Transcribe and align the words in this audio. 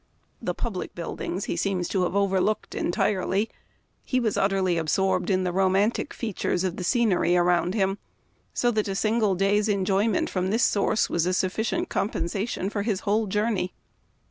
The 0.41 0.55
public 0.55 0.95
buildings 0.95 1.45
he 1.45 1.55
seems 1.55 1.87
to 1.89 2.01
have 2.05 2.15
over 2.15 2.41
looked 2.41 2.73
entirely. 2.73 3.51
He 4.03 4.19
was 4.19 4.35
utterly 4.35 4.75
absorbed 4.79 5.29
in 5.29 5.43
the 5.43 5.51
romantic 5.51 6.11
features 6.11 6.63
of 6.63 6.77
the 6.77 6.83
scenery 6.83 7.37
around 7.37 7.75
him, 7.75 7.99
so 8.51 8.71
that 8.71 8.87
a 8.87 8.95
single 8.95 9.35
day's 9.35 9.69
enjoyment 9.69 10.27
from 10.27 10.49
this 10.49 10.63
source 10.63 11.07
was 11.07 11.27
a 11.27 11.33
sufficient 11.33 11.89
compensation 11.89 12.67
for 12.71 12.81
his 12.81 13.01
whole 13.01 13.27
journey. 13.27 13.75